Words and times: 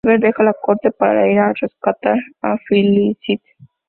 Oliver 0.03 0.19
deja 0.19 0.41
la 0.43 0.53
corte 0.55 0.89
para 0.89 1.31
ir 1.31 1.37
a 1.37 1.53
rescatar 1.53 2.17
a 2.41 2.57
Felicity. 2.67 3.39